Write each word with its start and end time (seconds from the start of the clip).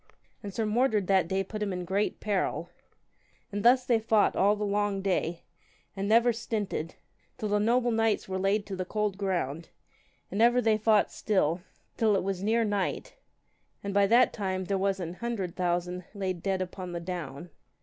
And 0.41 0.51
Sir 0.51 0.65
Mordred 0.65 1.05
that 1.05 1.27
day 1.27 1.43
put 1.43 1.61
him 1.61 1.71
in 1.71 1.85
great 1.85 2.19
peril. 2.19 2.71
And 3.51 3.63
thus 3.63 3.85
they 3.85 3.99
fought 3.99 4.35
all 4.35 4.55
the 4.55 4.65
long 4.65 5.03
day, 5.03 5.43
and 5.95 6.09
never 6.09 6.33
stinted, 6.33 6.95
till 7.37 7.49
the 7.49 7.59
noble 7.59 7.91
knights 7.91 8.27
were 8.27 8.39
laid 8.39 8.65
to 8.65 8.75
the 8.75 8.83
cold 8.83 9.15
ground, 9.15 9.69
and 10.31 10.41
ever 10.41 10.59
they 10.59 10.79
fought 10.79 11.11
still, 11.11 11.61
till 11.97 12.15
it 12.15 12.23
was 12.23 12.41
near 12.41 12.63
night, 12.63 13.13
and 13.83 13.93
by 13.93 14.07
that 14.07 14.33
time 14.33 14.65
was 14.71 14.97
there 14.97 15.05
an 15.05 15.13
hundred 15.13 15.55
thousand 15.55 16.05
laid 16.15 16.41
dead 16.41 16.63
upon 16.63 16.93
the 16.93 16.99
down. 16.99 17.51